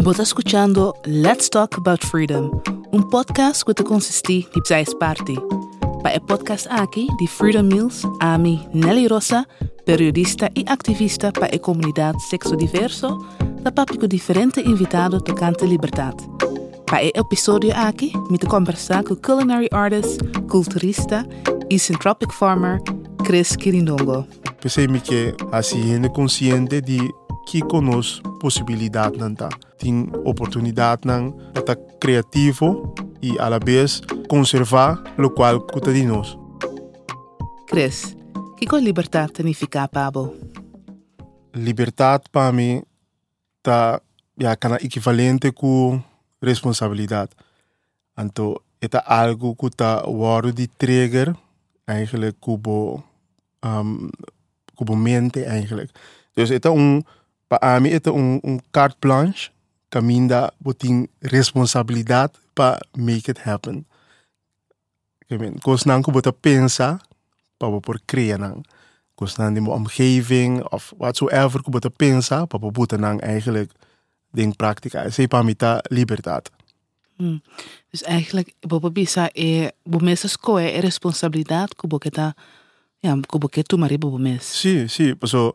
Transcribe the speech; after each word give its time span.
Você 0.00 0.22
escuchando 0.22 0.94
Let's 1.06 1.48
Talk 1.50 1.76
About 1.76 2.06
Freedom, 2.06 2.62
um 2.92 3.02
podcast 3.02 3.64
que 3.64 3.74
te 3.74 3.84
consisti 3.84 4.48
de 4.54 4.62
psais 4.62 4.94
parte. 4.94 5.34
Para 6.02 6.16
o 6.16 6.20
podcast 6.22 6.66
aqui 6.70 7.06
de 7.18 7.26
Freedom 7.26 7.62
Mills, 7.62 8.02
a 8.18 8.38
mim, 8.38 8.66
Nelly 8.72 9.06
Rosa, 9.06 9.46
periodista 9.84 10.50
e 10.56 10.64
ativista 10.66 11.30
para 11.30 11.54
a 11.54 11.58
comunidade 11.58 12.20
sexo 12.22 12.56
diverso, 12.56 13.18
da 13.60 13.70
papo 13.70 13.98
com 13.98 14.08
diferente 14.08 14.60
invitado 14.60 15.20
tocante 15.20 15.66
liberdade. 15.66 16.24
Para 16.86 17.04
o 17.04 17.20
episódio 17.20 17.72
aqui, 17.76 18.12
me 18.30 18.38
te 18.38 18.46
conversar 18.46 19.04
com 19.04 19.14
culinary 19.14 19.68
artist, 19.72 20.18
culturista 20.48 21.28
e 21.70 21.78
synthropic 21.78 22.32
farmer 22.32 22.80
Chris 23.24 23.54
Kirindongo. 23.54 24.26
Pensei 24.60 24.88
me 24.88 25.00
que 25.00 25.34
assim 25.50 25.94
é 26.02 26.08
consciente 26.08 26.80
de 26.80 26.98
que 27.46 27.60
conosco 27.62 28.38
possibilidade 28.38 29.18
não 29.18 29.34
tá. 29.34 29.48
Tem 29.78 30.10
oportunidade 30.24 31.02
não 31.04 31.32
para 31.52 31.76
criativo 32.00 32.94
e 33.20 33.38
a 33.38 33.48
la 33.48 33.58
vez 33.58 34.00
conservar 34.28 35.02
o 35.18 35.30
qual 35.30 35.60
custa 35.60 35.92
de 35.92 36.04
nós. 36.04 36.36
Chris, 37.66 38.16
que 38.58 38.66
com 38.66 38.78
liberdade 38.78 39.32
significa 39.36 39.88
Pablo? 39.88 40.34
Liberdade 41.54 42.24
para 42.30 42.52
mim 42.52 42.82
tá 43.62 44.00
ja, 44.38 44.56
kana 44.56 44.76
equivalente 44.76 45.52
com 45.52 46.02
responsabilidade. 46.40 47.30
Então, 48.18 48.56
é 48.80 48.88
algo 49.06 49.54
que 49.54 49.70
tá 49.70 50.04
word 50.06 50.52
de 50.52 50.66
trigger 50.66 51.36
eigenlijk 51.86 52.36
kubo 52.40 53.04
um, 53.64 54.10
kubo 54.74 54.96
mente 54.96 55.44
eigenlijk. 55.44 55.90
Dus 56.32 56.48
het 56.48 56.64
is 56.64 56.70
een 56.70 57.06
para 57.58 57.80
mim 57.80 57.90
é 57.90 58.10
um, 58.10 58.40
um 58.42 58.58
carte 58.70 58.96
blanche 59.00 59.50
caminda 59.88 60.52
botin 60.58 61.08
responsabilidade 61.20 62.32
para 62.54 62.80
make 62.96 63.30
it 63.30 63.38
happen. 63.44 63.86
Ik 65.26 65.38
meen, 65.38 65.58
kost 65.60 65.84
nan 65.84 66.02
kubo 66.02 66.20
pensa 66.40 67.00
para 67.56 67.80
por 67.80 68.00
criar 68.04 68.38
nan. 68.38 68.64
Kost 69.14 69.36
nan 69.36 69.54
die 69.54 69.70
omgeving 69.70 70.62
of 70.70 70.92
whatsoever 70.96 71.62
kubo 71.62 71.78
pensa 71.96 72.46
para 72.46 72.70
boten 72.70 73.00
nan 73.00 73.20
eigenlijk 73.20 73.72
ding 74.30 74.56
praktica. 74.56 75.10
Sei 75.10 75.28
para 75.28 75.42
mim 75.42 75.56
tá 75.56 75.80
liberdade. 75.90 76.50
Hmm. 77.16 77.42
Dus 77.90 78.02
eigenlijk, 78.02 78.54
Bobo 78.66 78.90
Bisa, 78.90 79.30
é, 79.34 79.74
o 79.84 80.02
mês 80.02 80.24
escoe 80.24 80.64
é 80.64 80.80
responsabilidade 80.80 81.74
que 81.76 81.86
você 81.86 82.10
tá, 82.10 82.34
ja, 83.04 83.14
que 83.16 83.38
você 83.38 83.62
tu 83.62 83.78
marido 83.78 84.08
o 84.08 84.18
mês. 84.18 84.42
Sim, 84.42 84.88
sim, 84.88 85.14
so, 85.26 85.54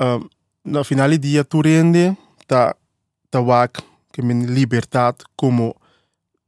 um, 0.00 0.28
no 0.64 0.84
final 0.84 1.10
do 1.10 1.18
dia 1.18 1.44
tu 1.44 1.60
rende, 1.60 2.16
tá, 2.46 2.74
tá 3.30 3.40
wak, 3.40 3.82
que 4.12 4.22
men 4.22 4.46
liberdade 4.46 5.18
como 5.36 5.76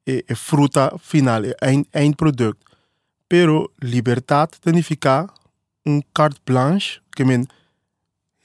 é, 0.06 0.24
é 0.28 0.34
fruta 0.34 0.98
final, 0.98 1.44
é 1.44 1.54
ein, 1.62 1.86
ein 1.92 2.12
produto. 2.12 2.58
Pero 3.28 3.70
liberdade 3.80 4.52
significa 4.62 5.28
um 5.86 6.02
carte 6.14 6.40
blanche, 6.44 7.00
que 7.16 7.24
men 7.24 7.46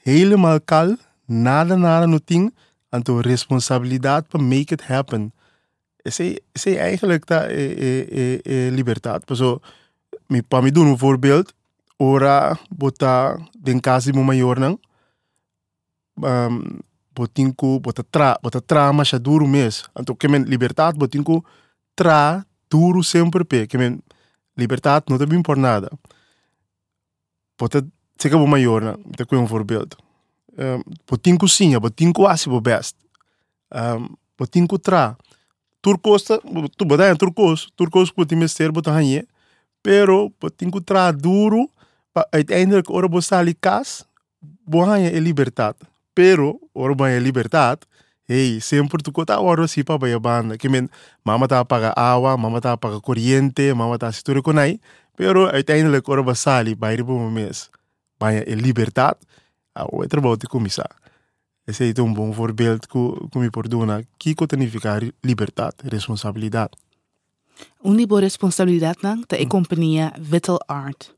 helemaal 0.04 0.60
kal, 0.60 0.96
nada, 1.28 1.76
nada 1.76 2.06
no 2.06 2.20
ting, 2.20 2.50
então 2.92 3.20
responsabilidade 3.20 4.28
para 4.28 4.42
make 4.42 4.72
it 4.72 4.82
happen. 4.90 5.32
Esse, 6.04 6.42
esse 6.54 6.78
eigenlijk 6.78 7.26
da 7.26 7.46
é, 7.50 7.52
é, 7.52 8.40
é, 8.44 8.70
liberdade. 8.70 9.24
So, 9.34 9.60
mi, 10.30 10.40
para 10.42 10.62
me 10.62 10.70
dar 10.70 10.80
um 10.80 10.96
voorbeeld, 10.96 11.52
ora 11.98 12.58
bota 12.70 13.38
den 13.54 13.80
casa 13.80 14.12
mo 14.12 14.24
maior 14.24 14.58
não, 14.58 14.78
um, 16.22 16.78
botinko 17.14 17.80
bota 17.80 18.02
tra, 18.02 18.38
bota 18.42 18.60
tra 18.60 18.92
mas 18.92 19.12
é 19.12 19.18
duro 19.18 19.46
mês. 19.46 19.84
Então 19.98 20.14
que 20.14 20.28
men 20.28 20.44
liberdade 20.44 20.98
botinko 20.98 21.44
tra 21.94 22.44
duro 22.70 23.02
sempre 23.02 23.44
pe, 23.44 23.66
que 23.66 23.78
men 23.78 24.00
liberdade 24.56 25.06
não 25.08 25.18
tem 25.18 25.42
por 25.42 25.56
nada. 25.56 25.90
Bota 27.58 27.84
chega 28.20 28.36
o 28.36 28.46
maior 28.46 28.82
não, 28.82 28.98
te 29.16 29.24
com 29.24 29.36
um 29.36 29.46
voorbeeld. 29.46 29.96
Um, 30.58 30.82
botinko 31.06 31.48
sim, 31.48 31.78
botinko 31.78 32.26
assim 32.26 32.50
o 32.50 32.60
best. 32.60 32.96
Um, 33.72 34.08
botinko 34.38 34.78
tra 34.78 35.16
turcos 35.80 36.24
tu 36.76 36.84
botar 36.84 37.16
turcos 37.16 37.70
turcos 37.76 38.10
pode 38.10 38.36
mestre 38.36 38.70
botar 38.70 38.96
aí 38.96 39.26
pero 39.82 40.30
pode 40.38 40.64
encontrar 40.64 41.12
duro 41.12 41.70
para 42.12 42.28
uiteindelijk 42.34 42.90
ora 42.90 43.08
botar 43.08 43.38
ali 43.38 43.54
cas 43.54 44.04
boa 44.66 44.98
é 44.98 45.18
liberdade 45.20 45.78
pero 46.18 46.58
ora 46.74 46.98
boa 46.98 47.14
é 47.14 47.20
liberdade 47.22 47.86
hey 48.26 48.58
sempre 48.58 48.98
tu 49.06 49.14
kota 49.14 49.38
ora 49.38 49.70
si 49.70 49.86
pa 49.86 49.94
ba 49.94 50.10
banda 50.18 50.58
que 50.58 50.68
men 50.68 50.90
mama 51.22 51.46
tá 51.46 51.62
paga 51.64 51.94
água 51.94 52.34
mama 52.36 52.58
tá 52.58 52.74
paga 52.76 52.98
corrente 52.98 53.72
mama 53.72 53.94
tá 54.02 54.10
siture 54.10 54.42
com 54.42 54.58
aí 54.58 54.80
pero 55.14 55.46
uiteindelijk 55.46 56.10
ora 56.10 56.22
botar 56.26 56.58
ali 56.58 56.74
vai 56.74 56.96
ribo 56.98 57.14
mês 57.30 57.70
vai 58.18 58.42
é 58.42 58.54
liberdade 58.58 59.22
a 59.78 59.86
outra 59.86 60.20
volta 60.20 60.50
começar 60.50 60.90
esse 61.68 61.94
é 61.96 62.02
um 62.02 62.12
bom 62.12 62.32
voorbeeld 62.32 62.80
que, 62.88 63.28
que 63.30 63.38
me 63.38 63.50
perdona. 63.50 64.02
Que 64.18 64.30
significa 64.30 64.98
liberdade, 65.22 65.76
responsabilidade. 65.84 66.72
Uma 67.84 68.06
boa 68.06 68.22
responsabilidade 68.22 69.00
não 69.02 69.20
da 69.28 69.36
mm. 69.36 69.48
companhia 69.48 70.14
Vital 70.18 70.58
Art. 70.66 71.08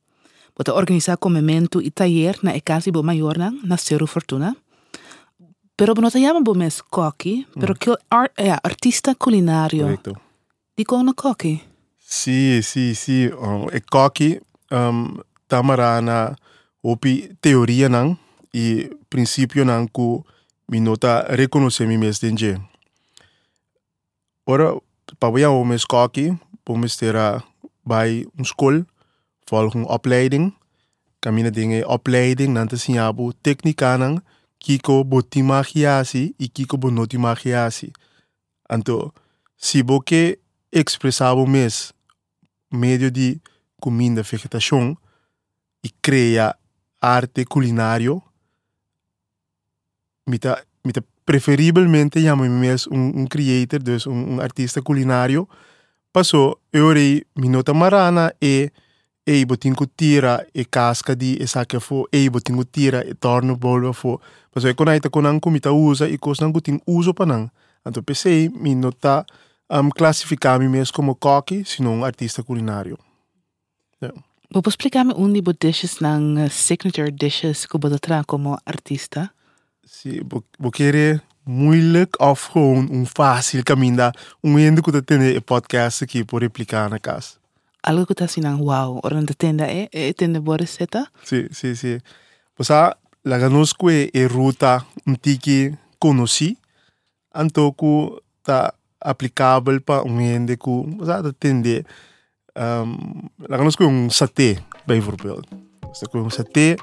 Bota 0.56 0.74
organizar 0.74 1.16
comemento 1.18 1.80
e 1.80 1.88
taller 1.92 2.36
na 2.42 2.56
e 2.56 2.60
casa 2.60 2.90
bo 2.90 3.00
maior 3.00 3.38
não, 3.38 3.52
na 3.62 3.76
Cerro 3.76 4.08
Fortuna. 4.08 4.56
Pero 5.80 5.94
não 5.94 6.10
chama 6.10 6.42
bo 6.42 6.54
mes 6.54 6.82
coque, 6.82 7.46
pero 7.58 7.74
que 7.74 7.96
art, 8.10 8.32
é 8.36 8.50
artista 8.50 9.14
culinário. 9.14 9.84
Correcto. 9.84 10.20
Dico 10.76 11.02
na 11.02 11.14
coque. 11.14 11.62
Sim, 11.98 12.60
sim, 12.60 12.92
sim. 12.92 13.28
Um, 13.32 13.66
e 13.72 13.80
coque 13.80 14.42
um, 14.70 15.16
tamara 15.48 16.02
na 16.02 16.36
opi 16.82 17.34
teoria 17.40 17.88
não 17.88 18.14
e 18.52 18.94
princípio 19.08 19.64
não 19.64 19.86
que 19.86 20.22
mi 20.68 20.80
nota 20.80 21.24
reconhecer 21.30 21.86
mi 21.86 21.96
mes 21.96 22.18
denje. 22.18 22.60
Ora, 24.44 24.76
para 25.18 25.50
o 25.50 25.64
mes 25.64 25.86
coque, 25.86 26.36
pomos 26.62 26.94
ter 26.94 27.14
bij 27.84 28.26
een 28.36 28.44
school, 28.44 28.84
volgen 29.44 29.86
opleiding. 29.86 30.54
Kamina 31.20 31.50
dinge 31.50 31.86
opleiding, 31.88 32.52
nanta 32.52 32.76
sinyabu 32.76 33.32
teknika 33.40 33.96
nang 33.96 34.22
kiko 34.60 35.02
botimagiasi 35.04 36.34
e 36.38 36.48
kiko 36.48 36.76
bonotimagiasi. 36.76 37.92
Anto, 38.68 39.12
si 39.56 39.82
boke 39.82 40.38
expressavo 40.70 41.46
mes 41.46 41.92
medio 42.70 43.10
de 43.10 43.40
comida 43.80 44.22
vegetação 44.22 44.96
e 45.82 45.90
cria 46.00 46.54
arte 47.00 47.44
culinário 47.44 48.22
mita, 50.30 50.64
mita 50.84 51.02
preferivelmente 51.24 52.20
llamo 52.20 52.44
mes 52.48 52.86
un, 52.86 53.12
un 53.14 53.26
creator, 53.26 53.82
dus 53.82 54.06
un 54.06 54.40
artista 54.40 54.80
culinario. 54.80 55.48
Passou, 56.12 56.60
eu 56.72 56.92
rei 56.92 57.24
minota 57.36 57.72
marana 57.72 58.34
e 58.40 58.72
e 59.26 59.44
botinho 59.44 59.86
tira 59.96 60.46
e 60.54 60.64
casca 60.64 61.14
di 61.14 61.36
e 61.40 61.46
saque 61.46 61.80
fo 61.80 62.06
e 62.12 62.28
botinho 62.30 62.64
tira 62.64 63.04
e 63.04 63.14
torno 63.14 63.56
bolva 63.56 63.92
fo. 63.92 64.20
Passou 64.52 64.70
e 64.70 64.74
konaita 64.74 65.10
konan 65.10 65.40
kumita 65.40 65.72
usa 65.72 66.08
e 66.08 66.18
kos 66.18 66.40
nang 66.40 66.52
kuting 66.52 66.80
uso 66.86 67.14
panang. 67.14 67.50
Anto 67.84 68.02
pensei 68.02 68.48
minota 68.48 69.24
um, 69.70 69.90
classificar 69.90 70.58
me 70.58 70.68
mesmo 70.68 70.94
como 70.94 71.14
coque, 71.14 71.64
sino 71.64 71.90
um 71.90 72.04
artista 72.04 72.42
culinário. 72.42 72.98
Yeah. 74.02 74.20
Vou 74.52 74.62
explicar-me 74.66 75.14
um 75.14 75.32
dishes 75.32 76.00
ng 76.00 76.48
signature 76.50 77.12
dishes 77.12 77.66
que 77.66 77.78
você 77.78 77.98
tra 78.00 78.24
como 78.24 78.58
artista? 78.66 79.30
Sí, 79.86 80.20
porque 80.58 80.84
é 80.84 81.20
moeilijk 81.44 82.16
of 82.20 82.50
gewoon 82.52 82.88
um 82.90 83.06
fácil 83.06 83.62
caminho 83.64 84.12
um 84.42 84.58
ende 84.58 84.82
que 84.82 85.02
tem 85.02 85.36
o 85.36 85.42
podcast 85.42 86.04
aqui 86.04 86.24
por 86.24 86.42
replicar 86.42 86.90
na 86.90 86.98
casa. 86.98 87.39
Algo 87.82 88.06
que 88.06 88.12
está 88.12 88.26
assim, 88.26 88.42
wow, 88.42 89.00
ora 89.02 89.16
não 89.16 89.26
tenda 89.26 89.64
é, 89.64 89.88
é 89.92 90.12
tenda 90.12 90.40
boa 90.40 90.58
receita? 90.58 91.06
Sim, 91.24 91.48
sim, 91.50 91.74
sim. 91.74 91.98
Pois 92.54 92.70
a 92.70 92.96
la 93.24 93.38
ganosco 93.38 93.90
é 93.90 94.10
a 94.14 94.26
ruta 94.28 94.84
um 95.06 95.14
tiki 95.14 95.76
conheci, 95.98 96.58
então 97.34 97.72
que 97.72 98.20
está 98.38 98.74
aplicável 99.00 99.80
para 99.80 100.04
um 100.04 100.20
ende 100.20 100.56
que 100.56 100.70
você 100.98 101.32
tende 101.38 101.84
um, 102.56 103.28
la 103.48 103.56
ganosco 103.56 103.82
é 103.82 103.86
um 103.86 104.10
saté, 104.10 104.58
bijvoorbeeld. 104.86 105.48
Você 105.88 106.06
com 106.06 106.20
um 106.20 106.30
saté 106.30 106.76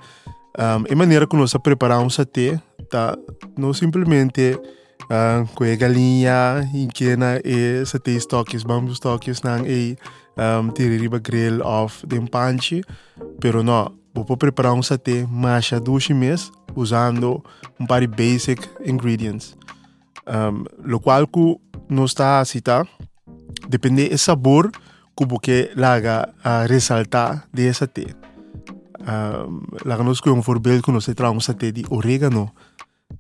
um, 0.57 0.91
a 0.91 0.95
maneira 0.95 1.27
que 1.27 1.35
nós 1.35 1.53
preparamos 1.61 2.05
um 2.05 2.09
saté 2.09 2.59
tá 2.89 3.15
não 3.57 3.73
simplesmente 3.73 4.59
uh, 5.03 5.47
com 5.53 5.63
a 5.63 5.75
galinha 5.75 6.67
em 6.73 6.87
que 6.87 7.15
na 7.15 7.37
e 7.43 7.85
saté 7.85 8.11
estoques 8.11 8.63
bambu 8.63 8.91
estoques 8.91 9.41
não 9.41 9.65
e 9.65 9.97
um, 10.37 10.69
tiririba 10.69 11.19
grill 11.19 11.61
of 11.63 12.05
de 12.05 12.19
panche 12.29 12.83
pero 13.39 13.63
não 13.63 13.91
vou 14.13 14.37
preparar 14.37 14.73
um 14.73 14.81
saté 14.81 15.25
macha 15.27 15.79
duas 15.79 16.07
mês 16.09 16.51
usando 16.75 17.43
um 17.79 17.85
par 17.85 18.01
de 18.01 18.07
basic 18.07 18.67
ingredients 18.85 19.55
Um, 20.27 20.65
lo 20.83 20.99
cual 20.99 21.25
ku 21.31 21.61
no 21.87 22.03
está 22.03 22.41
así, 22.41 22.59
tá? 22.59 22.85
Depende 23.69 24.09
del 24.09 24.19
sabor 24.19 24.71
que 25.41 25.71
laga 25.73 26.33
a 26.43 26.67
resaltar 26.67 27.47
de 27.53 27.67
essa 27.67 27.87
té. 27.87 28.13
Um, 28.99 29.63
laga 29.85 30.03
nos 30.03 30.19
um 30.27 30.41
voorbeeld 30.41 30.83
que 30.83 30.91
nós 30.91 31.05
trouwens 31.15 31.47
té 31.57 31.71
de 31.71 31.85
orégano, 31.89 32.53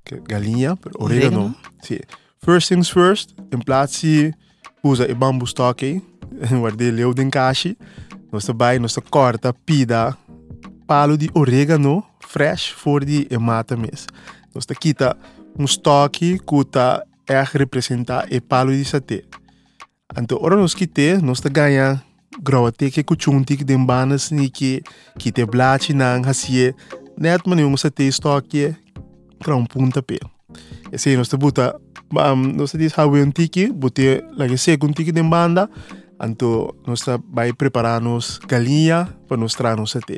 que 0.03 0.19
galinha, 0.19 0.77
orégano. 0.99 1.55
Orégano. 1.55 1.55
Sim. 1.81 1.99
First 2.43 2.67
things 2.67 2.89
first, 2.89 3.33
in 3.53 3.59
plaats 3.59 4.03
usa 4.83 5.09
e 5.09 5.13
bambu 5.13 5.47
stokke, 5.47 6.01
waar 6.61 6.75
de 6.75 7.27
kashi, 7.29 7.77
nós 8.31 8.49
bij 8.55 8.79
nós 8.79 8.97
corta 9.09 9.53
pida 9.65 10.17
palo 10.85 11.17
de 11.17 11.29
orégano 11.33 12.05
fresh 12.19 12.73
voor 12.73 13.05
die 13.05 13.25
e 13.29 13.37
mata 13.37 13.75
mes. 13.75 14.05
Nós 14.53 14.65
quita 14.65 15.17
um 15.57 15.65
estoque 15.65 16.39
que 16.39 16.65
tá 16.65 17.03
é 17.27 17.43
representar 17.43 18.25
e 18.31 18.39
palo 18.39 18.71
de 18.71 18.85
saté. 18.85 19.23
Então, 20.17 20.37
ora 20.41 20.55
nós 20.55 20.73
quite, 20.73 21.21
nós 21.21 21.39
ganha 21.41 22.01
grote 22.41 22.91
que 22.91 23.03
kuchunti 23.03 23.57
que 23.57 23.63
dem 23.63 23.85
banas 23.85 24.31
ni 24.31 24.49
que 24.49 24.81
que 25.17 25.31
te 25.31 25.45
blachi 25.45 25.93
nang 25.93 26.25
hasie 26.25 26.75
net 27.17 27.47
man 27.47 27.59
yung 27.59 27.77
sa 27.77 27.89
te 27.89 28.11
stoque 28.11 28.75
kram 29.43 29.65
punta 29.65 30.01
pe. 30.01 30.19
Esse 30.91 31.17
nós 31.17 31.29
tá 31.29 31.37
buta 31.37 31.75
um, 32.13 32.53
nós 32.53 32.71
tá 32.71 32.77
diz 32.77 32.93
how 32.97 33.09
we 33.09 33.25
tiki, 33.31 33.71
bute 33.73 34.23
like 34.37 34.57
second 34.57 34.93
tiki 34.93 35.11
dem 35.11 35.29
banda, 35.29 35.69
anto 36.19 36.75
nós 36.85 37.03
vai 37.31 37.53
preparar-nos 37.53 38.39
galinha 38.47 39.07
para 39.27 39.37
nós 39.37 39.53
trazer 39.53 39.77
nos 39.77 39.91
saté. 39.91 40.17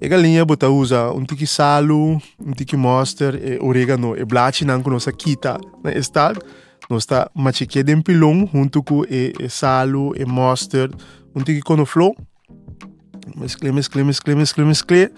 E 0.00 0.08
galinha 0.08 0.44
bota 0.44 0.68
usa 0.68 1.10
um 1.12 1.24
tiki 1.24 1.46
salu, 1.46 2.20
um 2.38 2.52
tiki 2.52 2.76
mustard, 2.76 3.38
e 3.38 3.58
orégano, 3.60 4.16
e 4.16 4.24
blachi 4.24 4.64
nang 4.64 4.82
com 4.82 4.90
nossa 4.90 5.12
quita 5.12 5.58
na 5.82 5.92
estado. 5.92 6.40
Nós 6.88 7.06
tá 7.06 7.30
machique 7.34 7.82
dem 7.82 8.02
pilão 8.02 8.48
junto 8.52 8.82
com 8.82 9.04
e, 9.04 9.32
e 9.38 9.48
salu, 9.48 10.12
e 10.16 10.24
mustard, 10.24 10.94
um 11.34 11.42
tiki 11.42 11.60
conoflo. 11.60 12.14
Mescle, 13.36 13.72
mescle, 13.72 14.02
mescle, 14.04 14.34
mescle, 14.34 14.64
mescle. 14.64 15.10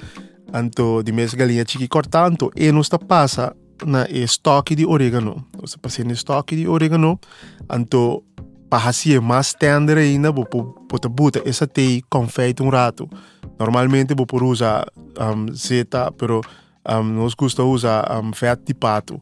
Anto 0.52 1.02
di 1.02 1.12
mes 1.12 1.32
galinha 1.32 1.64
chiqui 1.66 1.88
cortanto 1.88 2.50
e 2.54 2.70
nós 2.72 2.88
tá 2.88 2.98
passa 2.98 3.56
na 3.86 4.06
e 4.10 4.22
estoque 4.22 4.74
de 4.74 4.84
orégano. 4.84 5.46
Nós 5.58 5.72
tá 5.72 5.78
passando 5.80 6.12
estoque 6.12 6.56
de 6.56 6.68
orégano. 6.68 7.18
Anto 7.70 8.24
para 8.72 8.90
ser 8.90 9.20
mais 9.20 9.52
tender 9.52 9.98
ainda, 9.98 10.32
vou 10.32 10.48
botar 10.90 11.10
buta 11.10 11.42
essa 11.44 11.66
tei 11.66 12.02
confeito 12.08 12.64
um 12.64 12.70
rato. 12.70 13.06
Normalmente 13.58 14.14
vou 14.14 14.24
por 14.24 14.42
usar 14.42 14.86
um, 15.20 15.52
zeta, 15.52 16.10
pero 16.12 16.40
um, 16.88 17.02
nós 17.02 17.34
gosta 17.34 17.62
usar 17.64 18.10
um, 18.24 18.32
feto 18.32 18.64
de 18.64 18.72
pato. 18.72 19.20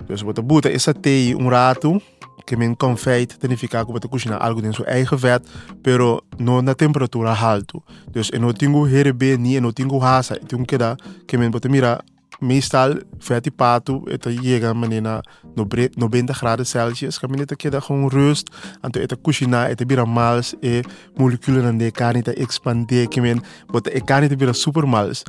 Então, 0.00 0.16
botar 0.26 0.42
buta 0.42 0.68
essa 0.68 0.92
tei 0.92 1.32
um 1.32 1.48
rato, 1.48 2.02
que 2.44 2.56
men 2.56 2.74
confeito 2.74 3.36
significa 3.40 3.86
que 3.86 3.92
você 3.92 4.08
cozinhar 4.08 4.42
algo 4.42 4.60
dentro 4.60 4.82
do 4.82 4.90
eigen 4.90 5.16
vet, 5.16 5.44
pero 5.80 6.24
não 6.36 6.60
na 6.60 6.74
temperatura 6.74 7.32
alta. 7.32 7.78
Dus 8.10 8.30
eu 8.32 8.40
não 8.40 8.52
tenho 8.52 8.84
herebe 8.88 9.38
ni, 9.38 9.54
eu 9.54 9.62
não 9.62 9.70
tenho 9.70 9.96
raça, 9.98 10.34
eu 10.34 10.44
tenho 10.44 10.66
que 10.66 10.76
dar, 10.76 10.96
que 11.24 11.38
men 11.38 11.52
botar 11.52 11.68
mira, 11.68 12.02
meestal 12.38 13.00
vet 13.18 13.44
de 13.44 13.50
pato, 13.50 14.02
het 14.04 14.26
chega 14.26 14.72
manena 14.72 15.20
no 15.54 15.66
90 15.68 16.36
graden 16.36 16.66
Celsius, 16.66 17.18
que 17.18 17.28
men 17.28 17.38
het 17.38 17.56
queda 17.56 17.80
gewoon 17.80 18.08
rust, 18.08 18.50
anto 18.80 19.00
het 19.00 19.16
cozinhar, 19.22 19.68
het 19.68 19.86
bira 19.86 20.04
mals, 20.04 20.54
e 20.60 20.82
moleculen 21.16 21.64
aan 21.64 21.78
de 21.78 21.90
carne 21.90 22.22
te 22.22 22.34
expandir, 22.34 23.08
que 23.08 23.20
men 23.20 23.42
bota 23.66 23.90
e 23.90 24.00
carne 24.00 24.28
te 24.28 24.36
bira 24.36 24.52
super 24.52 24.88
mals. 24.88 25.22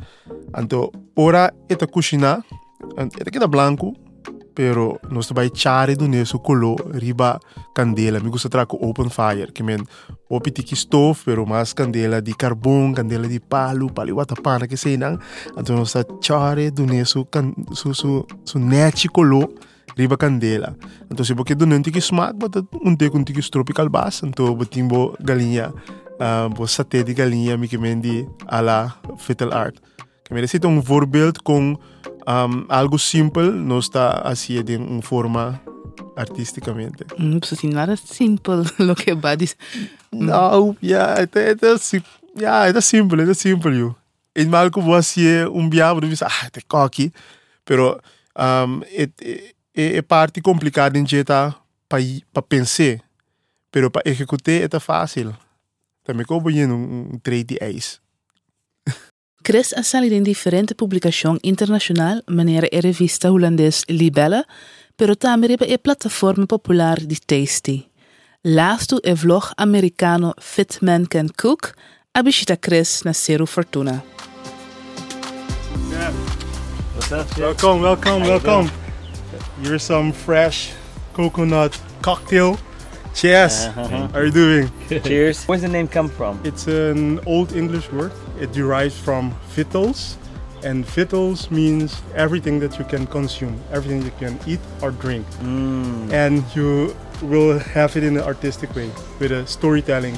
Anto 0.50 0.90
ora 1.14 1.50
het 1.66 1.90
cozinhar, 1.90 2.44
het 2.96 3.30
queda 3.30 3.46
blanco, 3.46 3.94
pero 4.54 4.98
nós 5.10 5.30
vai 5.32 5.50
chare 5.52 5.96
do 5.96 6.06
neso 6.08 6.38
colo 6.38 6.76
riba 6.94 7.40
candela. 7.74 8.20
Me 8.20 8.28
gusta 8.28 8.48
tra 8.48 8.66
com 8.66 8.76
open 8.80 9.08
fire 9.10 9.52
que 9.52 9.62
men 9.62 9.84
opi 10.28 10.50
tiki 10.50 10.76
stove 10.76 11.20
pero 11.24 11.46
mas 11.46 11.72
candela 11.72 12.20
de 12.20 12.34
carbon 12.34 12.92
candela 12.92 13.28
de 13.28 13.40
palo 13.40 13.92
pali 13.92 14.12
wata 14.12 14.34
pana 14.34 14.66
que 14.66 14.76
sei 14.76 14.96
não? 14.96 15.18
Então 15.56 15.76
nós 15.76 15.92
tá 15.92 16.04
chare 16.20 16.70
do 16.70 16.86
neso 16.86 17.24
can 17.26 17.54
su 17.72 17.94
su 17.94 18.26
su 18.44 18.58
neti 18.58 19.08
colo 19.08 19.54
riba 19.96 20.16
candela. 20.16 20.76
Então 21.10 21.24
se 21.24 21.34
porque 21.34 21.54
do 21.54 21.66
não 21.66 21.82
tiki 21.82 21.98
smaak 22.00 22.36
bota 22.38 22.64
um 22.84 22.96
te 22.96 23.10
com 23.10 23.24
tiki 23.24 23.42
tropical 23.50 23.88
bass 23.88 24.22
então 24.22 24.54
botimbo 24.54 25.16
galinha 25.20 25.72
uh, 26.20 26.48
bo 26.50 26.66
saté 26.66 27.02
galinha 27.02 27.56
me 27.56 27.68
que 27.68 27.78
men 27.78 28.00
di 28.00 28.26
ala 28.46 28.94
fetal 29.18 29.52
art. 29.52 29.76
Que 30.24 30.34
merece 30.34 30.60
um 30.64 30.80
voorbeeld 30.80 31.40
com 31.42 31.76
um, 32.30 32.64
algo 32.68 32.98
simples 32.98 33.52
não 33.52 33.78
está 33.78 34.20
assim 34.24 34.62
de 34.62 34.76
uma 34.76 35.02
forma 35.02 35.60
artisticamente. 36.16 37.04
Mm, 37.18 37.38
pues 37.38 37.52
así 37.52 37.66
nada 37.66 37.96
simple 37.96 38.62
lo 38.78 38.94
que 38.94 39.14
va 39.14 39.30
a 39.30 39.36
decir. 39.36 39.56
Não, 42.34 42.62
het 42.62 42.76
is 42.76 42.88
simpel, 42.88 43.18
het 43.18 43.28
is 43.28 43.40
simpel, 43.40 43.72
joh. 43.72 43.94
En 44.32 44.48
mal 44.48 44.70
que 44.70 44.80
você 44.80 45.46
um 45.46 45.68
diabo 45.68 46.00
diz, 46.00 46.22
ah, 46.22 46.48
is 46.54 46.64
cocky, 46.66 47.12
pero 47.64 48.00
um, 48.36 48.82
het, 48.96 49.54
é, 49.74 49.96
é 49.96 50.02
parte 50.02 50.40
complicada 50.40 50.98
em 50.98 51.06
jeito 51.06 51.32
para 51.88 52.42
pensar, 52.48 53.00
pero 53.70 53.90
para 53.90 54.08
executar 54.08 54.54
é 54.54 54.80
fácil. 54.80 55.34
Também 56.04 56.24
como 56.24 56.48
um, 56.48 57.10
um 57.12 57.18
trade 57.18 57.44
de 57.44 57.58
ijs. 57.60 58.00
Chris 59.42 59.72
en 59.72 59.84
salir 59.84 60.12
en 60.12 60.22
diferente 60.22 60.74
publicación 60.74 61.38
internacional 61.42 62.22
maneira 62.26 62.68
e 62.70 62.80
revista 62.80 63.32
holandês 63.32 63.84
Libelle, 63.88 64.44
pero 64.96 65.16
também 65.16 65.56
e 65.58 65.78
plataforma 65.78 66.46
popular 66.46 67.00
di 67.00 67.16
Tasty. 67.16 67.88
Laatste 68.44 68.96
e 69.02 69.14
vlog 69.14 69.52
americano 69.56 70.34
Fitman 70.38 71.06
Can 71.06 71.28
Cook, 71.28 71.72
a 72.14 72.22
Chris 72.56 73.02
na 73.04 73.14
seru 73.14 73.46
Fortuna. 73.46 74.02
Welkom, 77.36 77.80
Welkom, 77.80 78.22
welkom, 78.22 78.70
Hier 79.62 79.74
is 79.74 79.82
some 79.82 80.12
fresh 80.12 80.72
coconut 81.14 81.78
cocktail. 82.02 82.58
Cheers. 83.14 83.66
Uh-huh. 83.66 84.08
How 84.08 84.18
are 84.18 84.24
you 84.26 84.30
doing? 84.32 84.70
Cheers. 84.88 85.44
Where's 85.44 85.62
the 85.62 85.68
name 85.68 85.88
come 85.88 86.08
from? 86.08 86.40
It's 86.44 86.66
an 86.66 87.20
old 87.26 87.52
English 87.52 87.90
word. 87.92 88.12
It 88.40 88.52
derives 88.52 88.96
from 88.96 89.34
victuals, 89.54 90.16
and 90.64 90.86
victuals 90.86 91.50
means 91.50 92.00
everything 92.14 92.60
that 92.60 92.78
you 92.78 92.84
can 92.84 93.06
consume, 93.06 93.58
everything 93.72 94.02
you 94.02 94.12
can 94.18 94.38
eat 94.46 94.60
or 94.80 94.90
drink, 94.92 95.26
Mm. 95.42 96.12
and 96.12 96.44
you 96.54 96.94
will 97.22 97.58
have 97.58 97.96
it 97.96 98.04
in 98.04 98.16
an 98.16 98.22
artistic 98.24 98.74
way 98.74 98.90
with 99.18 99.32
a 99.32 99.44
storytelling. 99.46 100.16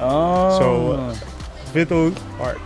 Oh. 0.00 0.58
So, 0.58 0.92
uh, 0.92 1.14
Victual 1.74 2.12
art. 2.40 2.60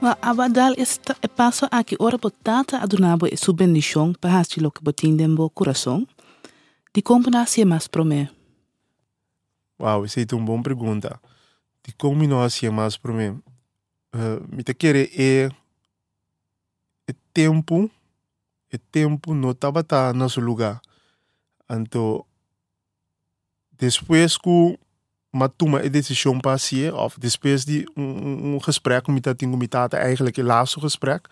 Ma 0.00 0.14
abadal 0.22 0.74
esta 0.78 1.14
e 1.22 1.28
paso 1.28 1.66
aqui 1.70 1.94
ora 1.98 2.16
botata 2.16 2.80
adunabo 2.80 3.26
e 3.26 3.36
su 3.36 3.52
bendición 3.52 4.14
pa 4.14 4.28
hasi 4.38 4.60
lo 4.60 4.70
que 4.70 4.80
botin 4.82 5.16
dembo 5.18 5.50
coração. 6.88 6.92
Di 6.94 7.02
combinatie 7.02 7.64
mas 7.64 7.88
prome. 7.88 8.30
Wow, 9.78 10.04
essa 10.04 10.20
é 10.20 10.34
uma 10.34 10.44
boa 10.44 10.62
pergunta. 10.62 11.20
De 11.84 11.92
como 11.94 12.26
nós 12.26 12.60
mais 12.62 12.96
para 12.96 13.12
mim? 13.12 13.40
Uh, 14.14 14.42
me 14.48 14.62
te 14.62 14.74
querer 14.74 15.10
é 15.14 15.50
é 17.06 17.14
tempo, 17.32 17.90
é 18.70 18.78
tempo 18.90 19.34
não 19.34 19.50
estava 19.50 19.82
tá 19.84 20.12
no 20.12 20.28
seu 20.28 20.42
lugar. 20.42 20.80
Então, 21.70 22.24
depois 23.72 24.36
que 24.36 24.78
uma 25.32 25.48
toma 25.48 25.80
a 25.80 25.88
decisão 25.88 26.40
para 26.40 26.58
si, 26.58 26.90
of 26.90 27.18
depois 27.20 27.64
de 27.64 27.86
um, 27.96 28.56
um, 28.56 28.60
gesprek 28.60 29.08
met 29.08 29.22
dat 29.22 29.38
ding 29.38 29.56
met 29.56 29.70
dat 29.70 29.92
eigenlijk 29.92 30.36
het 30.36 30.46
laatste 30.46 30.80
gesprek, 30.80 31.28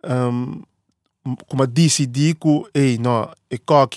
um, 0.00 0.64
como 1.46 1.66
decidi 1.66 2.34
que, 2.34 2.68
ei, 2.72 2.98
não, 2.98 3.30
ik 3.48 3.62
kan 3.64 3.88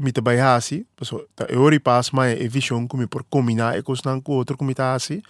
met 0.00 0.14
de 0.14 0.22
bijhasi, 0.22 0.86
so, 1.00 1.26
ta 1.34 1.46
eori 1.48 1.80
pas 1.80 2.10
mai 2.10 2.34
e 2.38 2.48
vision 2.48 2.86
kumi 2.86 3.06
por 3.06 3.24
combina 3.28 3.76
e 3.76 3.82
costan 3.82 4.22
com 4.22 4.32
outro 4.32 4.56
comitasi. 4.56 5.22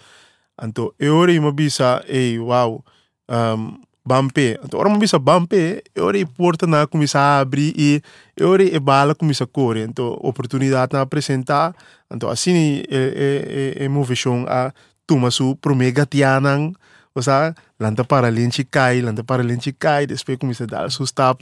Anto 0.55 0.93
eori 0.97 1.39
mo 1.39 1.51
bisa, 1.51 2.03
ei, 2.07 2.39
wow, 2.39 2.83
um, 3.27 3.81
bampe. 4.03 4.59
Anto 4.63 4.77
ora 4.77 4.89
mo 4.89 4.97
bisa 4.97 5.19
bampe, 5.19 5.83
eori 5.95 6.25
porta 6.25 6.67
na 6.67 6.87
começar 6.87 7.21
a 7.21 7.39
abrir 7.39 7.73
e 7.77 8.01
eori 8.35 8.69
e 8.73 8.79
bala 8.79 9.15
começa 9.15 9.43
a 9.43 9.47
correr. 9.47 9.87
Anto 9.87 10.17
oportunidade 10.21 10.93
na 10.93 11.01
apresentar. 11.01 11.75
Anto 12.09 12.29
assim 12.29 12.55
e, 12.55 12.85
e, 12.89 13.75
e, 13.79 13.83
e 13.85 13.89
mo 13.89 14.03
vision 14.03 14.45
a 14.47 14.73
tuma 15.05 15.31
su 15.31 15.55
promega 15.55 16.05
tianang, 16.05 16.73
o 17.13 17.21
sea, 17.21 17.53
lanta 17.79 18.03
para 18.03 18.29
lente 18.29 18.63
cai, 18.63 19.01
lanta 19.01 19.23
para 19.23 19.43
lente 19.43 19.73
cai, 19.73 20.07
depois 20.07 20.37
começa 20.37 20.63
a 20.63 20.67
dar 20.67 20.91
su 20.91 21.03
stap. 21.03 21.41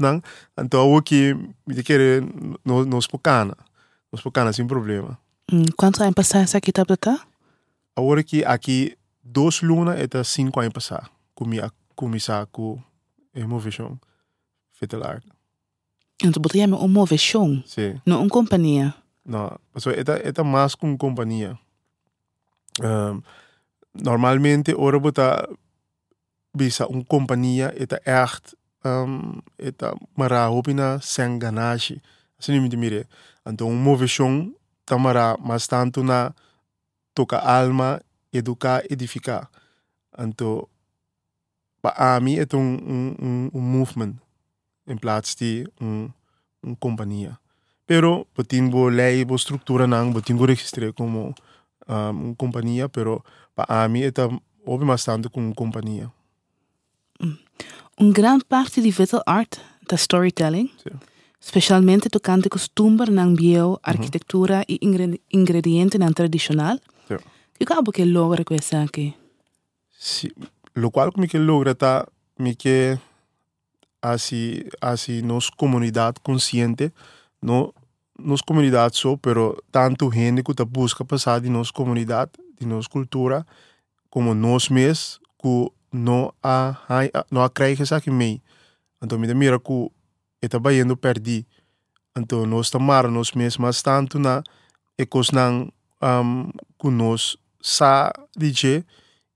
Então, 0.58 0.92
o 0.92 1.02
que 1.02 1.36
me 1.68 1.84
quer 1.84 2.22
no 2.66 2.86
nos 2.86 3.08
pocana. 3.08 3.56
Nos 4.12 4.22
pocana 4.22 4.52
sem 4.52 4.66
problema. 4.66 5.18
Mm, 5.52 5.66
passar 6.16 6.42
essa 6.42 6.58
aqui 6.58 6.72
tá? 6.72 7.20
Agora 7.96 8.24
que 8.24 8.44
aqui 8.44 8.98
dois 9.24 9.62
luna 9.62 9.96
eta 9.96 10.24
cinco 10.24 10.60
anos 10.60 10.74
passar. 10.74 11.10
Comi 11.36 11.60
a 11.60 11.72
começar 11.96 12.46
com 12.48 12.82
emovision 13.36 13.96
fetal 14.72 15.04
art. 15.04 15.24
Então, 16.22 16.42
botar 16.42 16.60
uma 16.60 16.88
moveção, 16.88 17.64
sim. 17.66 18.00
não 18.06 18.22
uma 18.22 18.30
companhia. 18.30 18.94
No, 19.26 19.60
so 19.78 19.92
ita 19.92 20.20
ita 20.28 20.44
mas 20.44 20.76
com 20.76 20.98
companhia. 20.98 21.58
Um, 22.82 23.22
normalmente 23.94 24.74
ora 24.76 25.00
bota 25.00 25.50
bisa 26.54 26.88
um 26.88 27.04
companhia 27.04 27.74
ita 27.78 28.02
echt 28.06 28.56
um, 28.86 29.42
ita 29.58 29.96
mara 30.16 30.50
hopina 30.50 31.00
sem 31.02 31.40
ganache. 31.40 32.02
Assim 32.40 32.60
me 32.60 32.70
mire. 32.76 33.08
Então 33.46 33.70
um 33.70 33.76
moveção 33.76 34.54
tamara 34.86 35.38
mas 35.40 35.68
tanto 35.68 36.04
na 36.04 36.34
toca 37.14 37.38
alma, 37.38 38.02
educar, 38.32 38.84
edificar. 38.90 39.50
Então 40.18 40.68
para 41.82 42.20
mim 42.20 42.38
é 42.38 42.46
um, 42.56 42.60
um, 42.60 43.50
um, 43.54 43.62
movement 43.62 44.16
em 44.88 44.98
plaats 44.98 45.36
de 45.36 45.68
um, 45.82 46.10
um 46.64 46.76
companhia. 46.76 47.38
Pero 47.86 48.28
botin 48.36 48.70
bo 48.70 48.88
lei 48.90 49.26
bo 49.26 49.36
estrutura 49.36 49.88
nang 49.88 50.12
botin 50.12 50.36
bo 50.36 50.46
registre 50.46 50.94
como 50.94 51.34
um, 51.90 52.34
companhia, 52.36 52.88
pero 52.88 53.24
para 53.56 53.88
mim 53.90 54.02
é 54.04 54.12
obi 54.66 54.86
bastante 54.86 55.30
com 55.30 55.54
companhia. 55.54 56.12
Uma 58.00 58.14
grande 58.14 58.46
parte 58.46 58.82
de 58.82 58.92
Vital 58.92 59.22
Art 59.26 59.58
da 59.90 59.96
storytelling, 59.96 60.72
Sim. 60.78 60.96
especialmente 61.42 62.10
tocante 62.10 62.48
costume 62.48 63.10
nang 63.10 63.36
bio, 63.36 63.80
arquitetura 63.84 64.64
e 64.70 64.78
ingre- 64.82 65.20
ingrediente 65.34 65.98
nang 65.98 66.14
tradicional. 66.14 66.78
Sim. 67.08 67.18
Que 67.58 67.66
cabo 67.66 67.92
que 67.92 68.06
logra 68.06 68.46
com 68.46 68.56
essa 68.56 68.84
aqui? 68.84 69.14
Si, 69.98 70.32
lo 70.76 70.92
cual 70.92 71.12
que 71.12 71.38
logra 71.38 71.76
tá 71.76 72.08
me 72.38 72.56
que 72.56 72.98
assim 74.02 74.64
assim 74.80 75.22
nos 75.22 75.50
comunidade 75.50 76.22
consciente 76.24 76.94
no 77.42 77.74
nos 78.20 78.42
comunidade 78.42 78.98
só, 78.98 79.18
pero 79.18 79.58
tanto 79.72 80.12
gente 80.12 80.44
que 80.44 80.54
tá 80.54 80.66
busca 80.66 81.06
passar 81.06 81.42
de 81.42 81.50
nos 81.50 81.72
comunidade, 81.72 82.32
de 82.60 82.66
nos 82.66 82.88
cultura, 82.88 83.46
como 84.10 84.34
nós 84.34 84.70
mesmos 84.70 85.20
que 85.42 85.72
não 85.92 86.34
a 86.44 86.76
não 87.32 87.42
a 87.42 87.50
krijgen 87.50 87.86
aqui 87.92 88.12
meio. 88.12 88.42
Então 89.02 89.18
me 89.18 89.34
mira 89.34 89.60
que 89.60 89.92
está 90.42 90.60
baiando 90.60 90.98
perdi. 90.98 91.46
Então 92.18 92.46
nós 92.46 92.68
estamos 92.68 93.12
nós 93.12 93.32
mesmos 93.34 93.58
mas 93.58 93.82
tanto 93.82 94.20
na 94.20 94.44
nang 95.34 95.72
um, 96.02 96.52
que 96.78 96.90
nós 96.90 97.38
sa 97.62 98.12
DJ 98.36 98.84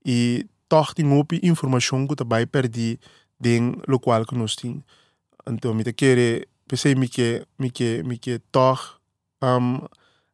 e 0.05 0.45
toch 0.67 0.95
tem 0.95 1.11
op 1.11 1.39
informação 1.43 2.07
que 2.07 2.15
também 2.15 2.47
perdi 2.47 2.99
den 3.39 3.81
local 3.87 4.25
que 4.25 4.35
nós 4.35 4.55
tem. 4.55 4.83
Então 5.47 5.73
me 5.73 5.83
querer 5.93 6.47
pensei 6.67 6.95
me 6.95 7.07
que 7.07 7.45
me 7.57 7.69
que 7.69 8.03
me 8.03 8.17
que 8.17 8.39
toch 8.51 8.99
um, 9.41 9.79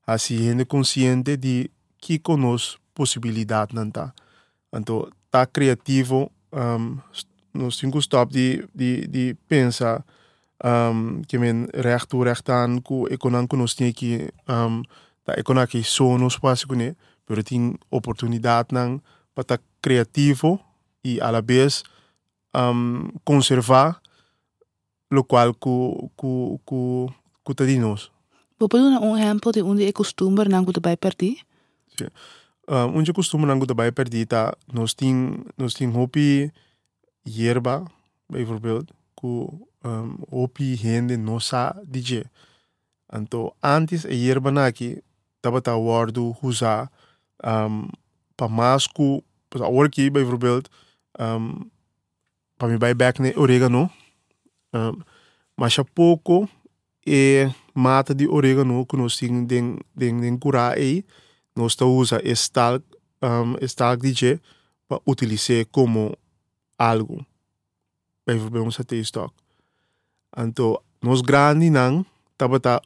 assim 0.05 0.63
consciente 0.65 1.37
de 1.37 1.69
que 1.97 2.19
conosco 2.19 2.79
possibilidade 2.93 3.75
não 3.75 3.89
tá. 3.89 4.13
Então 4.73 5.09
tá 5.31 5.45
criativo 5.45 6.31
um, 6.51 6.97
nós 7.53 7.77
temos 7.77 8.05
stop 8.05 8.31
de 8.31 8.67
de 8.73 9.07
de 9.07 9.35
pensar 9.47 10.05
um, 10.63 11.21
que 11.27 11.37
men 11.37 11.67
recht 11.73 12.09
toe 12.09 12.25
recht 12.25 12.49
aan 12.49 12.81
ku 12.81 13.07
ekonan 13.09 13.47
ku 13.47 13.57
nos 13.57 13.75
tem 13.75 13.93
que 13.93 14.29
um, 14.47 14.83
da 15.25 15.33
ekona 15.37 15.67
que 15.67 15.83
so 15.83 16.17
no 16.17 16.27
espaço 16.27 16.67
ku 16.67 16.75
ne 16.75 16.95
pero 17.25 17.43
tem 17.43 17.77
oportunidade 17.89 18.73
nang 18.73 19.01
para 19.33 19.59
criativo 19.81 20.59
e 21.03 21.21
a 21.21 21.31
la 21.31 21.41
vez 21.41 21.83
um, 22.53 23.09
conservar 23.23 24.01
lo 25.11 25.23
qual 25.23 25.53
ku 25.53 26.09
ku 26.15 27.53
tá 27.55 27.65
de 27.65 27.79
nós 27.79 28.11
Vou 28.59 28.67
pôr 28.67 28.79
um 28.79 29.15
exemplo 29.15 29.53
de 29.53 29.61
onde 29.63 29.87
é 29.87 29.91
costume 29.93 30.43
nang 30.49 30.65
que 30.65 30.81
vai 30.81 30.97
perder. 30.97 31.37
um, 32.69 32.97
onde 32.97 33.11
costuma 33.13 33.47
nangu 33.47 33.65
daarbij 33.65 33.91
perdi 33.91 34.25
tá 34.25 34.53
nós 34.71 34.93
tem 34.93 35.43
nós 35.57 35.73
tem 35.73 35.89
hopi 35.89 36.51
hierba 37.25 37.85
bijvoorbeeld 38.29 38.93
ku 39.15 39.67
um, 39.83 40.17
hopi 40.31 40.75
gente 40.75 41.17
nossa 41.17 41.75
DJ 41.83 42.23
então 43.11 43.51
antes 43.63 44.05
a 44.05 44.13
hierba 44.13 44.51
naki 44.51 45.01
tava 45.41 45.61
tá 45.61 45.75
wardu 45.75 46.35
usa 46.43 46.89
um, 47.43 47.89
pa 48.37 48.47
masku 48.47 49.23
pa 49.49 49.67
orki 49.67 50.09
bijvoorbeeld 50.09 50.69
um, 51.19 51.69
pa 52.57 52.67
mi 52.67 52.77
bij 52.77 52.93
back 52.93 53.19
ne 53.19 53.33
oregano 53.35 53.89
um, 54.73 55.01
mas 55.57 55.77
a 55.79 55.83
pouco 55.83 56.47
e 57.05 57.49
mata 57.73 58.13
de 58.13 58.27
oregano 58.27 58.85
que 58.85 58.97
nós 58.97 59.17
tem 59.17 59.45
den 59.45 59.77
den 59.95 60.21
den 60.21 60.37
cura 60.37 60.73
aí. 60.73 61.03
Nós 61.55 61.75
tá 61.75 61.85
usa 61.85 62.21
estal 62.23 62.79
um, 63.21 63.55
estal 63.61 63.97
DJ 63.97 64.39
para 64.87 65.01
utilizar 65.05 65.65
como 65.71 66.15
algo. 66.77 67.25
Bijvoorbeeld 68.25 68.65
ons 68.65 68.77
het 68.77 68.91
stock 68.93 69.33
então 70.37 70.81
nós 71.01 71.21
grande 71.21 71.69
nang 71.69 72.05
tava 72.37 72.59
tá 72.59 72.81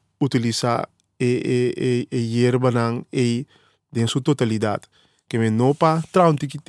e 1.19 1.25
e 1.25 1.73
e 1.77 2.07
e 2.11 2.17
hierba 2.17 2.71
nang 2.71 3.05
e 3.11 3.45
em 3.95 4.07
sua 4.07 4.21
totalidade. 4.21 4.87
Que 5.29 5.37
me 5.37 5.49
não 5.49 5.75
para 5.75 6.01
traunti 6.11 6.47
que 6.47 6.59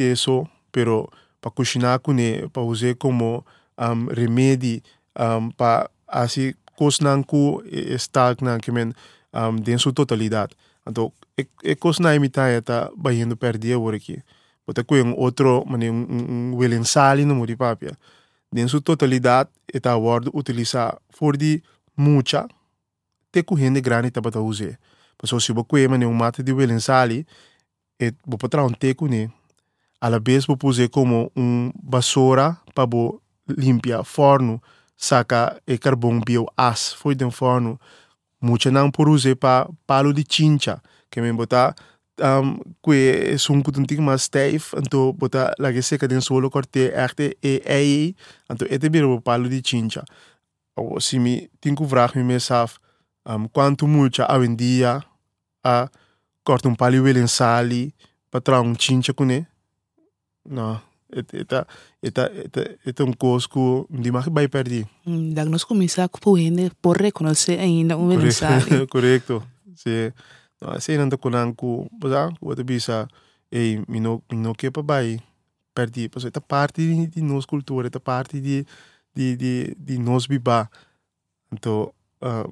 pero 0.70 1.08
para 1.40 1.50
cozinhar 1.50 2.00
com 2.00 2.18
ele 2.18 2.48
para 2.48 2.62
usar 2.62 2.94
como 2.96 3.44
um, 3.78 4.06
remédio 4.12 4.82
um, 5.18 5.50
para 5.50 5.90
assim 6.08 6.54
cos 6.76 7.00
nang 7.00 7.22
ku 7.22 7.62
estal 7.70 8.36
nang 8.40 8.60
que 8.60 8.72
men 8.72 8.92
um, 9.32 9.56
em 9.66 9.78
sua 9.78 9.92
totalidade 9.92 10.54
então 10.86 11.12
e, 11.38 11.46
e 11.62 11.74
cos 11.76 11.98
na 11.98 12.14
imitaia 12.14 12.62
tá 12.62 12.90
baindo 12.96 13.36
perdia 13.36 13.76
agora 13.76 13.96
aqui 13.96 14.22
Bota 14.66 14.82
com 14.82 14.94
um 14.94 15.14
outro, 15.18 15.62
mane 15.66 15.90
um, 15.90 16.06
um, 16.08 16.52
um 16.52 16.56
wilensali 16.56 17.24
no 17.24 17.34
muri 17.34 17.56
papia. 17.56 17.96
Den 18.50 18.68
sua 18.68 18.80
totalidade, 18.80 19.50
eta 19.72 19.96
word 19.96 20.30
utilizar 20.32 20.98
for 21.10 21.36
de 21.36 21.62
mucha, 21.96 22.48
te 23.30 23.42
correndo 23.42 23.80
grande 23.82 24.10
tá 24.10 24.20
bata 24.20 24.40
use. 24.40 24.78
Passo 25.18 25.40
se 25.40 25.52
bo 25.52 25.64
kwe 25.64 25.88
mane 25.88 26.06
um 26.06 26.14
mate 26.14 26.42
de 26.42 26.52
wilensali, 26.52 27.26
et 28.00 28.16
bo 28.26 28.38
patra 28.38 28.64
um 28.64 28.72
te 28.72 28.94
kune. 28.94 29.30
A 30.00 30.08
la 30.08 30.18
vez 30.18 30.46
bo 30.46 30.56
puse 30.56 30.88
como 30.88 31.30
um 31.36 31.70
basura 31.82 32.56
para 32.74 32.86
bo 32.86 33.20
limpia 33.46 34.02
forno, 34.02 34.62
saca 35.04 35.60
e 35.66 35.78
carbon 35.78 36.20
bio 36.20 36.46
as 36.56 36.92
foi 36.94 37.14
den 37.14 37.30
forno. 37.30 37.78
Mucha 38.40 38.70
não 38.70 38.90
por 38.90 39.08
use 39.08 39.34
pa 39.34 39.68
palo 39.86 40.12
de 40.12 40.24
chincha, 40.28 40.82
que 41.10 41.20
me 41.20 41.32
botar 41.32 41.74
um, 42.20 42.58
que 42.82 43.36
são 43.38 43.62
kutuntik 43.62 44.00
mas 44.00 44.22
stijf, 44.22 44.74
então 44.76 45.12
bota 45.12 45.54
lagi 45.58 45.82
seca 45.82 46.06
den 46.08 46.20
solo 46.20 46.50
corte 46.50 46.92
echt 46.92 47.20
e 47.42 47.62
ei, 47.64 48.16
então 48.50 48.68
ete 48.70 48.88
biro 48.88 49.20
palo 49.20 49.48
de 49.48 49.62
chincha. 49.62 50.04
Ou 50.76 51.00
se 51.00 51.18
me 51.18 51.48
tenho 51.60 51.76
que 51.76 51.84
vraag 51.84 52.16
me 52.16 52.24
mezelf, 52.24 52.78
um, 53.26 53.48
quanto 53.48 53.86
multa 53.86 54.26
a 54.26 54.44
em 54.44 54.54
dia 54.54 55.02
a 55.64 55.88
corta 56.44 56.68
um 56.68 56.74
palo 56.74 57.08
em 57.08 57.26
sali 57.26 57.94
um 58.62 58.74
chincha 58.78 59.14
ele? 59.18 59.46
Não, 60.44 60.80
eta 61.14 61.66
eta 62.02 62.30
eta 62.32 62.60
eta 62.84 63.04
um 63.04 63.12
cosco 63.12 63.86
de 63.90 64.10
mais 64.10 64.26
vai 64.26 64.48
perder. 64.48 64.86
Dag 65.06 65.48
nós 65.48 65.64
começar 65.64 66.08
com 66.08 66.36
gente 66.36 66.70
por 66.82 66.96
reconhecer 66.96 67.58
ainda 67.60 67.96
um 67.96 68.06
mensagem. 68.06 68.86
Correcto. 68.86 69.42
Sí. 69.76 70.12
No, 70.60 70.70
assim 70.70 70.96
não 70.96 71.10
com 71.10 71.30
nanku, 71.30 71.88
basta, 71.92 72.32
o 72.40 72.54
te 72.54 72.64
bisa 72.64 73.08
ei, 73.50 73.82
mi 73.86 74.00
no 74.00 74.22
mi 74.30 74.36
no 74.36 74.54
que 74.54 74.70
para 74.70 74.82
vai 74.82 75.20
perdi, 75.74 76.08
pues 76.08 76.24
esta 76.24 76.40
parte 76.40 76.82
de, 76.82 77.06
de 77.06 77.22
nos 77.22 77.46
cultura, 77.46 77.86
esta 77.86 78.00
parte 78.00 78.40
de 78.40 78.64
de 79.14 79.36
de 79.36 79.76
de 79.78 79.98
nos 79.98 80.26
biba. 80.26 80.70
Então, 81.52 81.92
uh, 82.22 82.50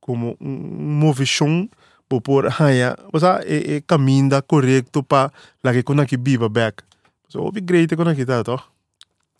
como 0.00 0.36
um 0.40 1.00
movição 1.00 1.68
por 2.08 2.20
por 2.22 2.46
haya, 2.60 2.96
basta 3.12 3.40
é 3.44 3.76
é 3.76 3.80
caminho 3.80 4.42
correto 4.46 5.02
para 5.02 5.32
lá 5.64 5.72
que 5.72 5.82
quando 5.82 6.04
biba 6.18 6.48
back. 6.48 6.82
So, 7.28 7.40
obi 7.40 7.60
great 7.64 7.94
quando 7.94 8.14
que 8.14 8.24
tá, 8.24 8.42
toch? 8.42 8.62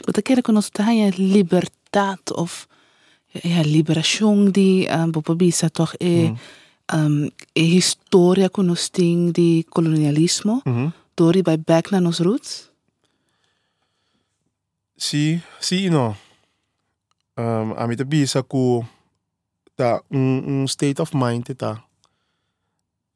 Wat 0.06 0.16
ik 0.16 0.42
que 0.42 0.52
nós 0.52 0.68
tem 0.70 1.04
a 1.06 1.10
liberdade 1.16 2.34
of 2.34 2.66
ja, 3.42 3.62
liberação 3.62 4.50
de 4.50 4.86
um, 4.90 5.10
popobisa 5.10 5.68
toch 5.70 5.94
é 5.98 6.32
um, 6.94 7.30
é 7.54 7.60
história 7.62 8.48
que 8.48 8.62
nós 8.62 8.88
tem 8.88 9.32
de 9.32 9.64
colonialismo, 9.68 10.62
Mhm. 10.64 10.92
door 11.14 11.42
bij 11.42 11.58
back 11.60 11.90
naar 11.90 12.02
nos 12.02 12.18
roots. 12.18 12.70
Sim, 14.96 15.42
sim 15.60 15.84
e 15.84 15.90
não. 15.90 16.16
Um, 17.38 17.74
a 17.76 17.86
mim 17.86 17.96
também 17.96 18.22
isso 18.22 18.42
que 18.44 18.82
tá 19.76 20.02
um, 20.10 20.62
um 20.62 20.64
state 20.66 21.00
of 21.02 21.14
mind 21.14 21.44
tá. 21.56 21.82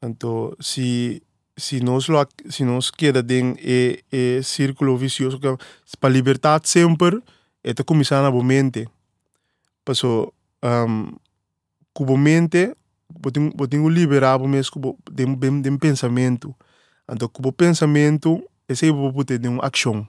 Então, 0.03 0.55
se 0.61 1.23
se 1.61 1.81
nós 1.81 2.09
lo 2.09 2.27
se 2.49 2.65
nós 2.65 2.91
queda 2.91 3.23
den 3.23 3.55
e 3.61 4.03
e 4.11 4.43
círculo 4.43 4.97
vicioso 4.97 5.39
que 5.39 5.49
para 6.01 6.11
libertar 6.11 6.61
sempre 6.65 7.23
é 7.63 7.75
tá 7.75 7.85
começar 7.85 8.23
na 8.23 8.31
mente. 8.43 8.89
Passo 9.85 10.33
um, 10.63 11.13
cubo 11.93 12.17
mente 12.17 12.75
botinho 13.09 13.51
botinho 13.55 13.89
liberar 13.89 14.39
mesmo 14.39 14.73
cubo 14.73 14.99
dem 15.11 15.35
dem 15.35 15.61
dem 15.61 15.79
pensamento 15.79 16.55
então 17.11 17.29
cubo 17.29 17.53
pensamento 17.53 18.43
esse 18.69 18.87
aí 18.87 18.91
vou 18.91 19.25
ter 19.25 19.39
de 19.39 19.49
uma 19.49 19.67
ação 19.67 20.07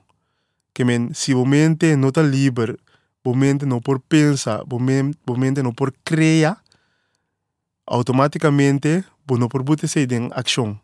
que 0.73 0.83
men 0.83 1.13
se 1.13 1.33
o 1.33 1.45
mente 1.45 1.95
não 1.95 2.09
está 2.09 2.21
livre 2.21 2.77
o 3.23 3.35
mente 3.35 3.65
não 3.65 3.81
por 3.81 3.99
pensar 3.99 4.63
o 4.69 4.79
mente, 4.79 5.17
o 5.27 5.35
mente 5.35 5.61
não 5.61 5.73
por 5.73 5.91
criar 6.03 6.61
automaticamente 7.85 9.03
o 9.29 9.37
não 9.37 9.47
por 9.47 9.63
botar 9.63 9.87
se 9.87 10.05
de 10.05 10.17
ação 10.33 10.79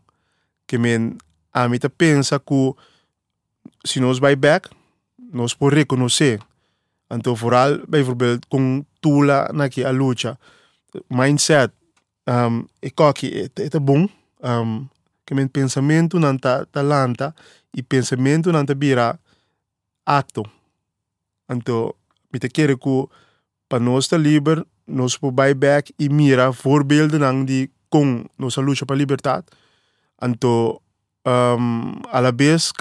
que 0.68 0.78
men 0.78 1.18
a 1.54 1.68
mim 1.68 1.80
tá 1.80 1.90
pensa 1.90 2.40
que 2.40 2.74
se 3.86 4.00
nós 4.00 4.20
vai 4.20 4.36
back 4.36 4.70
nós 5.32 5.54
por 5.54 5.74
reconhecer 5.74 6.40
então 7.10 7.34
vooral 7.34 7.80
bijvoorbeeld 7.88 8.42
com 8.50 8.86
tula 9.02 9.50
na 9.54 9.70
que 9.70 9.84
a 9.84 9.92
luta 9.92 10.38
mindset 11.10 11.74
um, 12.28 12.68
e 12.82 12.92
coque 12.92 13.50
é, 13.56 13.76
é 13.76 13.80
bom 13.80 14.08
um, 14.44 14.88
que 15.26 15.34
men 15.34 15.48
pensamento 15.48 16.20
não 16.20 16.38
tá 16.38 16.66
talanta 16.66 17.34
e 17.74 17.82
pensamento 17.82 18.52
não 18.52 18.66
tá 18.66 18.74
vira 18.74 19.18
acto 20.06 20.44
então 21.50 21.96
me 22.32 22.40
te 22.40 22.50
quer 22.50 22.78
que 22.78 23.08
para 23.70 23.80
nós 23.80 24.06
estar 24.06 24.18
livre 24.18 24.66
nós 24.86 25.18
por 25.18 25.32
buy 25.32 25.54
back 25.54 25.94
e 25.98 26.10
mira 26.10 26.52
voorbeelden 26.52 27.20
não 27.20 27.46
de 27.46 27.70
com 27.90 28.26
nossa 28.38 28.62
luta 28.62 28.86
para 28.86 28.96
liberdade 28.96 29.46
então 30.22 30.82
um, 31.28 32.02
a 32.12 32.20
la 32.20 32.32
vez 32.32 32.72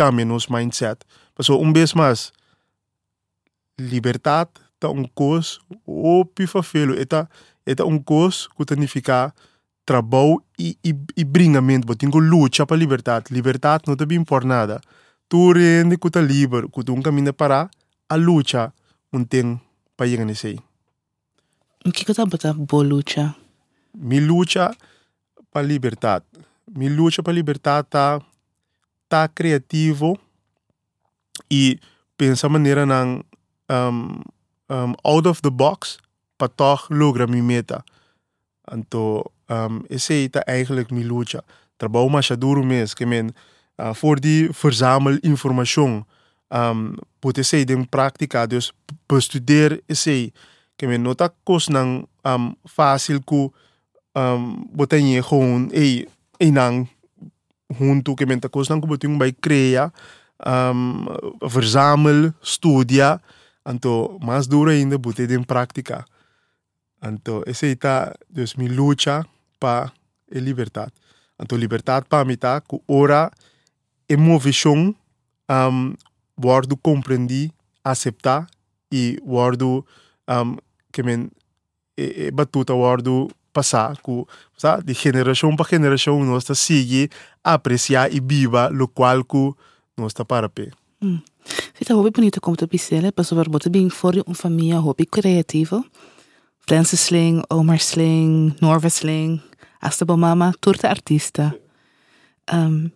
mindset. 0.48 0.98
Paso 1.34 1.58
um 1.58 1.72
vez 1.72 1.94
mais 1.94 2.32
liberdade 3.78 4.50
tá 4.78 4.88
um 4.88 5.04
o 5.86 6.24
pifa 6.24 6.62
felo 6.62 6.94
eta 6.94 7.28
eta 7.66 7.84
um 7.84 7.98
coisa 7.98 8.48
que 8.56 8.64
significa 8.68 9.34
trabalho 9.84 10.42
e, 10.58 10.78
e, 10.84 10.94
e 11.16 11.24
bringamento 11.24 11.86
botin 11.86 12.10
ko 12.10 12.18
luta 12.18 12.66
para 12.66 12.76
liberdade 12.76 13.32
liberdade 13.32 13.84
não 13.86 13.96
tá 13.96 14.06
bem 14.06 14.24
por 14.24 14.44
nada. 14.44 14.80
Tu 15.28 15.52
rende 15.52 15.98
que 15.98 16.10
tá 16.10 16.20
livre 16.20 16.68
que 16.68 16.84
tu 16.84 16.92
um 16.94 17.02
caminho 17.02 17.34
para 17.34 17.68
a 18.08 18.16
luta 18.16 18.72
um 19.12 19.24
tem 19.24 19.60
para 19.96 20.08
chegar 20.08 20.24
nesse 20.24 20.46
aí 20.46 20.58
O 21.84 21.92
que 21.92 22.04
que 22.04 22.14
tá 22.14 22.24
botando 22.24 22.64
boa 22.64 22.84
luta? 22.84 23.34
mi 23.94 24.20
luta 24.20 24.74
para 25.50 25.66
liberdade 25.66 26.24
mi 26.74 26.88
luta 26.88 27.22
para 27.22 27.32
liberdade 27.32 27.88
tá 27.88 28.20
tá 29.08 29.28
criativo 29.28 30.18
e 31.50 31.78
pensa 32.16 32.48
maneira 32.48 32.84
não 32.86 33.22
um, 33.70 34.20
um, 34.70 34.94
out 35.04 35.28
of 35.28 35.40
the 35.42 35.50
box 35.50 35.98
para 36.38 36.48
toch 36.48 36.88
logra 36.90 37.26
mi 37.26 37.42
meta. 37.42 37.84
Então, 38.72 39.24
um, 39.48 39.84
esse 39.88 40.12
aí 40.12 40.28
tá 40.28 40.42
eigenlijk 40.46 40.92
mi 40.92 41.02
luta. 41.02 41.44
Trabalho 41.78 42.10
mais 42.10 42.28
duro 42.30 42.64
mesmo, 42.64 42.96
que 42.96 43.06
men, 43.06 43.30
uh, 43.78 43.94
voor 43.94 44.18
die 44.18 44.48
verzamel 44.52 45.18
informação, 45.22 46.06
um, 46.50 46.96
esse 47.36 47.56
aí 47.56 47.66
em 47.68 47.84
prática, 47.84 48.46
dus 48.46 48.72
bestudeer 49.08 49.82
esse 49.88 50.32
que 50.76 50.86
men 50.86 51.02
nota 51.02 51.28
kos 51.44 51.68
nang 51.68 52.08
um, 52.24 52.54
fácil 52.66 53.20
ku 53.22 53.52
um, 54.16 54.64
em 54.92 55.22
gewoon, 55.22 55.68
ei, 55.72 56.08
ei 56.38 56.52
nang, 56.52 56.88
junto, 57.78 58.14
que 58.14 58.26
men 58.26 58.40
ta 58.40 58.48
kos 58.48 58.68
nang 58.68 58.80
ku 58.80 58.86
botar 58.86 59.08
bij 59.18 59.32
crea, 59.40 59.92
um, 60.44 61.06
verzamel, 61.42 62.34
studia, 62.42 63.20
então 63.66 64.18
mais 64.22 64.46
duro 64.46 64.70
ainda 64.70 64.98
botar 64.98 65.30
em 65.30 65.42
prática. 65.42 66.04
Então 67.02 67.42
esse 67.46 67.66
está 67.66 68.14
dus 68.28 68.54
mi 68.56 68.68
luta 68.68 69.26
para 69.58 69.92
a 70.34 70.38
liberdade. 70.38 70.92
Então 71.40 71.58
liberdade 71.58 72.06
para 72.08 72.24
mim 72.24 72.36
tá 72.36 72.60
que 72.60 72.80
ora 72.88 73.30
emoção 74.08 74.94
um, 75.50 75.94
wordo 76.42 76.76
compreendi, 76.76 77.52
aceitar 77.84 78.46
e 78.92 79.18
wordo 79.22 79.84
um, 80.28 80.56
que 80.92 81.02
men 81.02 81.30
e, 81.96 82.26
e 82.26 82.30
batuta 82.30 82.74
wordo 82.74 83.28
que 83.62 84.24
sabe, 84.56 84.84
de 84.84 84.94
geração 84.94 85.56
para 85.56 85.78
geração 85.78 86.24
nós 86.24 86.42
está 86.42 86.54
sigue 86.54 87.08
apreciar 87.42 88.12
e 88.12 88.20
viva 88.20 88.68
lo 88.68 88.88
qual 88.88 89.24
que 89.24 89.52
nós 89.96 90.12
está 90.12 90.24
para 90.24 90.48
pé. 90.48 90.70
Sita 91.78 91.94
hobby 91.94 92.10
bonito 92.10 92.40
como 92.40 92.56
te 92.56 92.66
pisele, 92.66 93.12
pas 93.12 93.30
over 93.32 93.48
bote 93.48 93.70
bing 93.70 93.92
voor 93.92 94.16
een 94.26 94.34
familie 94.34 94.74
hobby 94.74 95.06
creativo. 95.06 95.84
Franse 96.66 96.96
sling, 96.96 97.44
Omar 97.48 97.78
sling, 97.78 98.56
Norva 98.60 98.90
sling, 98.90 99.40
hasta 99.80 100.04
bo 100.04 100.16
mama, 100.16 100.52
turta 100.60 100.88
artista. 100.88 101.54
Um, 102.52 102.90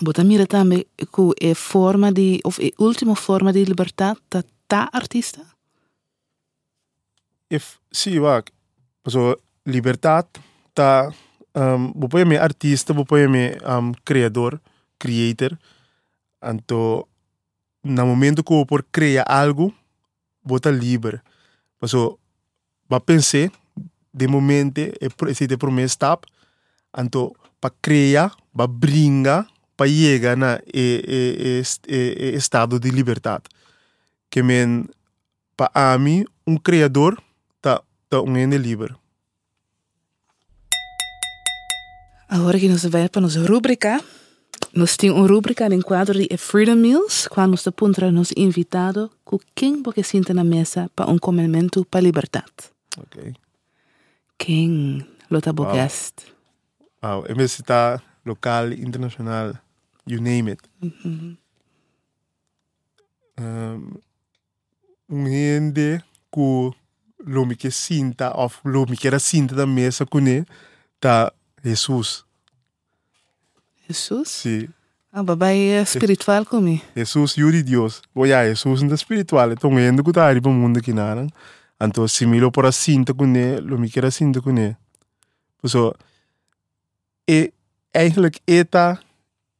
bota 0.00 0.22
mira 0.22 0.46
também 0.46 0.84
ku 1.10 1.32
e 1.40 1.54
forma 1.54 2.12
di, 2.12 2.40
of 2.44 2.60
e 2.60 2.72
ultimo 2.78 3.14
forma 3.14 3.52
di 3.52 3.64
libertad 3.64 4.16
ta 4.28 4.42
ta 4.68 4.88
artista? 4.92 5.54
if 7.50 7.78
sim 7.92 8.22
wak 8.22 8.50
so 9.08 9.36
liberdade 9.66 10.28
tá 10.74 11.10
um, 11.54 11.92
vou 11.94 12.08
pôr 12.08 12.26
me 12.26 12.36
artista 12.36 12.92
vou 12.92 13.04
pôr 13.04 13.28
me 13.28 13.52
um, 13.64 13.92
criador 14.04 14.60
creator 14.98 15.56
então 16.42 17.06
no 17.82 18.06
momento 18.06 18.42
que 18.42 18.52
eu 18.52 18.66
por 18.66 18.82
criar 18.82 19.24
algo 19.26 19.72
vou 20.44 20.58
estar 20.58 20.70
livre 20.70 21.20
so 21.86 22.18
va 22.88 23.00
pensar 23.00 23.50
de 24.12 24.26
momento 24.26 24.80
é 24.80 25.06
o 25.06 25.58
primeiro 25.58 25.88
step 25.88 26.26
então 26.96 27.32
para 27.60 27.74
criar 27.80 28.34
va 28.52 28.66
brincar 28.66 29.46
para 29.76 29.88
chegar 29.88 30.36
na 30.36 30.60
e, 30.72 31.02
e, 31.08 31.62
e, 31.88 32.36
estado 32.36 32.78
de 32.78 32.90
liberdade 32.90 33.44
que 34.30 34.42
men 34.42 34.86
para 35.56 35.98
mim 35.98 36.24
um 36.46 36.56
criador 36.56 37.20
tá 37.60 37.82
tá 38.08 38.20
um 38.20 38.36
ene 38.36 38.58
livre 38.58 38.94
Agora 42.28 42.58
que 42.58 42.68
nós 42.68 42.84
vai 42.84 43.08
para 43.08 43.20
nossa 43.22 43.40
rubrica, 43.46 44.02
nós 44.74 44.96
temos 44.96 45.18
uma 45.18 45.28
rubrica 45.28 45.66
em 45.72 45.80
quadro 45.80 46.18
de 46.18 46.36
Freedom 46.36 46.74
Meals, 46.76 47.28
quando 47.28 47.50
nós 47.52 47.66
apontra 47.66 48.10
nos 48.10 48.32
invitado 48.36 49.10
com 49.24 49.38
quem 49.54 49.82
porque 49.82 50.02
senta 50.02 50.32
na 50.34 50.42
mesa 50.44 50.90
para 50.96 51.10
um 51.10 51.18
comimento 51.18 51.84
para 51.84 52.00
liberdade. 52.00 52.52
ok 52.98 53.34
Quem 54.38 55.06
lota 55.30 55.52
bo 55.52 55.64
Wow. 55.64 55.72
guest. 55.72 56.14
wow 57.02 57.24
MS 57.28 57.60
está 57.62 58.00
local 58.24 58.72
internacional 58.72 59.54
you 60.06 60.20
name 60.20 60.50
it 60.52 60.60
um, 63.38 64.00
um 65.08 65.26
gente 65.26 66.02
que 66.32 66.70
lo 67.26 67.46
me 67.46 67.56
que 67.56 67.70
sinta 67.70 68.30
of 68.36 68.58
lo 68.64 68.86
me 68.86 68.96
que 68.96 69.06
era 69.08 69.18
sinta 69.18 69.54
da 69.54 69.66
mesa 69.66 70.04
com 70.06 70.18
ele 70.20 70.44
tá 71.00 71.32
Jesus. 71.64 72.24
Jesus? 73.88 74.28
sim 74.28 74.68
Ah, 75.16 75.22
babai 75.22 75.56
espiritual 75.80 76.44
comigo. 76.44 76.82
Jesus 76.96 77.36
yuri 77.36 77.62
Dios. 77.62 78.02
O 78.12 78.26
ya 78.26 78.44
Jesus 78.44 78.82
não 78.82 78.92
espiritual. 78.92 79.52
Então 79.52 79.78
indo 79.78 80.02
que 80.02 80.12
tá 80.12 80.26
aí 80.26 80.40
para 80.40 80.50
o 80.50 80.52
mundo 80.52 80.82
que 80.82 80.92
nada 80.92 81.28
então 81.80 82.06
se 82.08 82.26
me 82.26 82.40
por 82.50 82.72
sinta 82.72 83.12
com 83.14 83.24
ele 83.24 83.60
lo 83.60 83.78
me 83.78 83.90
que 83.90 83.98
era 83.98 84.10
sinta 84.10 84.40
com 84.40 84.50
ele 84.50 84.76
so 85.64 85.94
e 87.26 87.52
eigenlijk 87.92 88.40
eta 88.46 88.98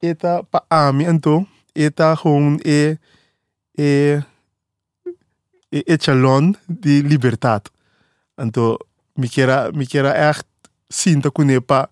eta 0.02 0.42
pa 0.44 0.64
ami 0.70 1.04
então 1.04 1.46
eta 1.74 2.14
gewoon 2.14 2.58
e 2.64 2.98
e 3.76 4.22
e 5.72 5.84
e 5.86 5.98
chalon 5.98 6.54
de 6.68 7.02
liberdade 7.02 7.70
então 8.38 8.78
me 9.16 9.28
quera 9.28 9.72
me 9.72 9.86
quera 9.86 10.12
echt 10.30 10.46
sinta 10.94 11.30
ele 11.38 11.60
para 11.60 11.88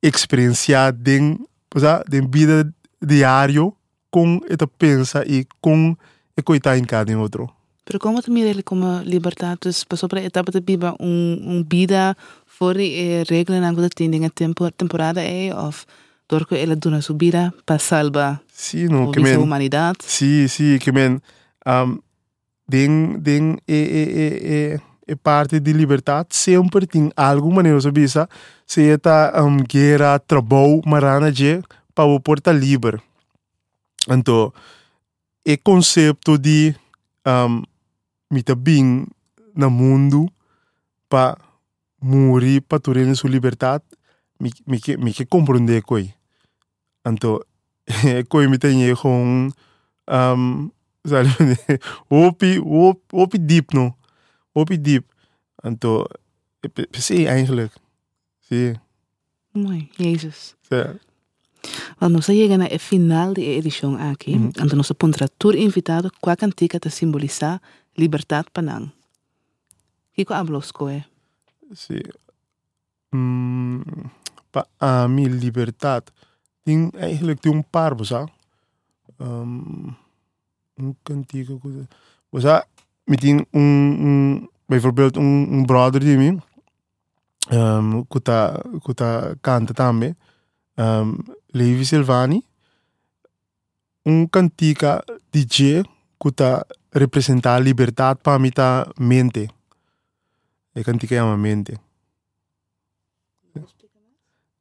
experienciar 0.00 0.92
den 0.92 1.46
posa 1.68 2.04
den 2.08 2.30
vida 2.30 2.72
diário 3.00 3.74
com 4.10 4.40
eta 4.48 4.66
pensa 4.66 5.24
e 5.26 5.46
com 5.60 5.96
e 6.36 6.42
coita 6.42 6.76
em 6.78 6.84
cada 6.84 7.18
outro 7.18 7.50
Pero 7.86 8.00
como 8.00 8.20
te 8.20 8.32
mira 8.32 8.62
como 8.64 9.00
libertad, 9.04 9.58
dus 9.62 9.84
pas 9.84 10.02
op 10.02 10.10
de 10.10 10.24
etapa 10.24 10.50
te 10.50 10.60
biba 10.60 10.96
un, 10.98 11.38
un 11.46 11.64
vida 11.68 12.16
voor 12.58 12.74
die 12.74 13.22
regelen 13.22 13.62
en 13.62 13.74
dat 13.74 13.94
die 13.94 14.08
dingen 14.08 14.32
tempo, 14.34 14.70
temporada 14.70 15.22
é 15.22 15.54
of 15.54 15.86
door 16.26 16.46
que 16.46 16.58
ele 16.58 16.76
dona 16.76 17.00
su 17.00 17.14
vida 17.16 17.54
para 17.64 17.78
salva 17.78 18.42
sim 18.52 18.88
no 18.88 19.12
que 19.12 19.20
men. 19.20 19.38
humanidade. 19.38 19.98
Sim, 20.02 20.48
sim, 20.48 20.78
que 20.78 20.90
men 20.92 21.22
um, 21.64 22.02
den, 22.66 23.22
den 23.22 23.62
é, 23.66 23.74
é, 23.74 24.02
é, 24.02 24.74
é, 24.74 24.80
é 25.06 25.14
parte 25.14 25.60
de 25.60 25.72
liberdade 25.72 26.28
sempre 26.30 26.86
tem 26.86 27.10
alguma 27.16 27.56
maneira 27.56 27.80
sabe 27.80 28.06
se 28.66 28.80
está 28.82 29.42
um, 29.44 29.58
guerra 29.58 30.18
trabalho 30.18 30.82
marana 30.84 31.30
de 31.30 31.62
para 31.94 32.04
o 32.04 32.20
porta 32.20 32.52
livre 32.52 33.00
então 34.08 34.52
é 35.44 35.56
conceito 35.56 36.36
de 36.38 36.74
um, 37.26 37.62
mita 38.30 38.54
bem 38.54 39.06
no 39.54 39.70
mundo 39.70 40.30
para 41.08 41.38
morrer 42.00 42.60
para 42.60 42.80
ter 42.80 43.14
sua 43.14 43.30
liberdade, 43.30 43.84
me 44.38 44.50
me 44.66 44.78
me 44.98 45.12
que 45.12 45.26
compreender 45.26 45.82
coi. 45.82 46.12
Então, 47.04 47.40
coi 48.28 48.46
me 48.48 48.58
tem 48.58 48.94
gewoon 48.94 49.50
um 50.08 50.70
sabe, 51.04 51.28
opi 52.10 52.60
op 53.12 53.38
diep 53.38 53.74
no. 53.74 53.94
Opi 54.56 54.78
diep. 54.80 55.04
Então, 55.64 56.06
pensei 56.92 57.26
eigenlijk. 57.28 57.72
Sim. 58.48 58.76
Mooi, 59.52 59.90
Jezus. 59.98 60.54
Ja. 60.70 60.94
Want 62.00 62.12
nós 62.14 62.26
chegamos 62.26 62.70
ao 62.70 62.78
final 62.78 63.34
da 63.34 63.40
edição 63.42 63.96
aqui, 63.96 64.36
Mhm. 64.36 64.48
então 64.48 64.76
nós 64.76 64.92
pontra 64.92 65.28
tur 65.28 65.54
invitado 65.56 66.10
qua 66.20 66.36
cantica 66.36 66.78
te 66.78 66.90
simbolizar 66.90 67.60
liberdade 67.96 68.48
panang. 68.52 68.92
Kiko 70.14 70.32
hablos 70.34 70.70
koe. 70.72 71.04
Sí. 71.74 72.00
Mm, 73.12 73.82
pa 74.52 74.66
a 74.80 75.08
mi 75.08 75.28
libertad. 75.28 76.02
Ting 76.64 76.92
eigenlijk 76.96 77.42
die 77.42 77.52
een 77.52 77.64
paar 77.70 77.94
bosa. 77.94 78.28
Um, 79.18 79.96
een 80.76 80.96
kantieke 81.02 81.58
cosa. 81.58 81.86
Bosa, 82.30 82.64
met 83.06 83.22
een, 83.22 83.46
een, 83.50 83.60
een 84.06 84.50
bijvoorbeeld 84.66 85.16
een, 85.16 85.48
een 85.50 85.66
brother 85.66 86.00
die 86.00 86.16
me. 86.16 86.38
Um, 87.50 88.06
kuta 88.06 88.62
kuta 88.82 89.34
canta 89.40 89.72
também. 89.72 90.16
Um, 90.74 91.22
Levi 91.46 91.84
Silvani. 91.84 92.42
Un 94.02 94.28
cantica 94.30 95.04
DJ 95.30 95.82
kuta 96.18 96.66
representa 96.90 97.58
libertad 97.58 98.18
para 98.22 98.38
mi 98.38 98.50
ta 98.50 98.86
mente. 98.96 99.48
E 100.72 100.82
cantica 100.82 101.14
llama 101.14 101.36
mente. 101.36 101.78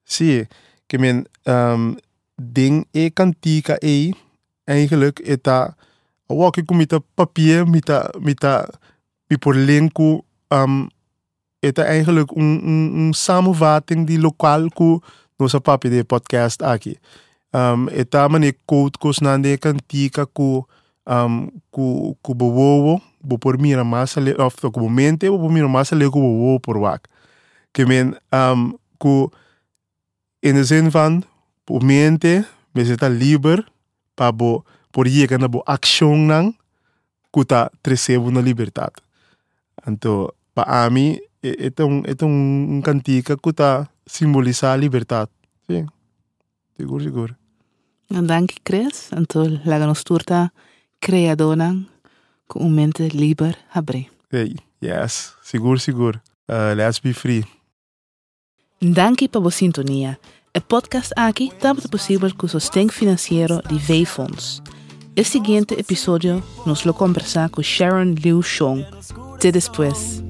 Zie, 0.03 0.47
que 0.87 0.97
men 0.97 1.25
um, 1.45 1.97
ding 2.35 2.85
e 2.91 3.09
cantica 3.09 3.77
e 3.81 4.13
eigenlijk 4.65 5.19
eta 5.19 5.75
walk 6.27 6.57
ik 6.57 6.69
met 6.69 6.99
papier 7.13 7.67
met 7.67 7.87
met 8.19 8.43
met 9.27 9.39
por 9.39 9.55
lenku 9.55 10.21
um 10.47 10.89
eta 11.59 11.83
eigenlijk 11.83 12.31
een 12.31 12.67
een 12.67 12.91
een 12.95 13.13
samenvatting 13.13 14.07
die 14.07 14.19
lokaal 14.19 14.69
ku 14.69 14.99
no 15.37 15.47
sa 15.47 15.59
papi 15.59 15.89
de 15.89 16.03
podcast 16.03 16.61
aqui. 16.61 16.97
Um 17.51 17.87
eta 17.87 18.27
mane 18.27 18.53
code 18.65 18.97
kos 18.97 19.19
nande 19.19 19.57
cantica 19.57 20.25
ku 20.25 20.65
um 21.03 21.49
ku 21.69 22.15
ku 22.21 22.35
bowo 22.35 23.01
bo 23.19 23.37
por 23.37 23.57
mira 23.59 23.83
mas 23.83 24.17
ale 24.17 24.35
of 24.37 24.55
ku 24.55 24.89
mente 24.89 25.29
bo 25.29 25.49
mira 25.49 25.67
mas 25.67 25.91
ale 25.91 26.09
ku 26.09 26.21
bowo 26.21 26.59
por 26.59 26.77
wak. 26.77 27.07
Que 27.71 27.85
men 27.85 28.15
um 28.31 28.77
ku 28.97 29.29
in 30.39 30.55
de 30.55 30.63
zin 30.63 30.91
van 30.91 31.23
po 31.63 31.79
mente 31.79 32.45
me 32.71 32.85
zeta 32.85 33.09
liber 33.09 33.65
pa 34.15 34.31
bo 34.31 34.63
por 34.95 35.11
llegar 35.11 35.39
na 35.43 35.51
bo 35.51 35.59
action 35.67 36.31
nang 36.31 36.55
kuta 37.35 37.67
tresebo 37.83 38.31
na 38.31 38.39
libertad. 38.39 38.95
Anto 39.83 40.31
pa 40.55 40.63
ami 40.87 41.19
e- 41.43 41.67
itong 41.67 42.07
itong 42.07 42.79
kantika 42.79 43.35
kuta 43.35 43.91
simboliza 44.07 44.71
a 44.71 44.79
libertad. 44.79 45.27
Sí. 45.67 45.83
Siguro 46.79 47.03
siguro. 47.03 47.35
En 48.07 48.23
dank 48.27 48.51
je 48.53 48.59
Chris, 48.63 49.11
então 49.11 49.59
laga 49.65 49.85
nos 49.85 50.03
turta 50.03 50.51
creadonang 51.01 51.85
com 52.47 52.63
um 52.63 52.69
mente 52.69 53.09
liber 53.09 53.57
habre. 53.73 54.07
Hey, 54.31 54.55
yes, 54.81 55.33
siguro 55.43 55.79
siguro. 55.79 56.21
Uh, 56.47 56.73
let's 56.75 56.99
be 56.99 57.11
free. 57.13 57.43
Danke 58.79 59.27
para 59.27 59.47
a 59.47 59.51
sintonia. 59.51 60.17
O 60.55 60.61
podcast 60.61 61.11
aqui 61.17 61.49
está 61.49 61.75
possível 61.75 62.33
com 62.35 62.45
o 62.45 62.49
sustento 62.49 62.93
financeiro 62.93 63.61
de 63.67 63.77
V-Fonds. 63.77 64.61
O 65.17 65.23
seguinte 65.23 65.73
episódio 65.79 66.43
nos 66.65 66.83
lo 66.83 66.93
conversar 66.93 67.49
com 67.49 67.61
Sharon 67.61 68.15
Liu 68.21 68.43
Chong. 68.43 68.85
Até 69.35 69.49
depois. 69.49 70.21